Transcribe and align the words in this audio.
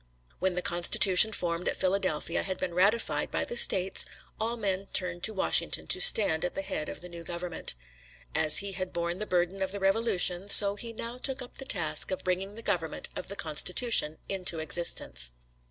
When 0.39 0.55
the 0.55 0.63
Constitution 0.63 1.31
formed 1.31 1.69
at 1.69 1.75
Philadelphia 1.77 2.41
had 2.41 2.57
been 2.59 2.73
ratified 2.73 3.29
by 3.29 3.45
the 3.45 3.55
States, 3.55 4.07
all 4.39 4.57
men 4.57 4.87
turned 4.93 5.21
to 5.25 5.33
Washington 5.35 5.85
to 5.85 6.01
stand 6.01 6.43
at 6.43 6.55
the 6.55 6.63
head 6.63 6.89
of 6.89 7.01
the 7.01 7.07
new 7.07 7.21
government. 7.23 7.75
As 8.33 8.57
he 8.65 8.71
had 8.71 8.93
borne 8.93 9.19
the 9.19 9.27
burden 9.27 9.61
of 9.61 9.71
the 9.71 9.79
Revolution, 9.79 10.49
so 10.49 10.73
he 10.75 10.91
now 10.91 11.19
took 11.19 11.43
up 11.43 11.59
the 11.59 11.65
task 11.65 12.09
of 12.09 12.23
bringing 12.23 12.55
the 12.55 12.63
government 12.63 13.09
of 13.15 13.27
the 13.27 13.35
Constitution 13.35 14.17
into 14.27 14.57
existence. 14.57 15.33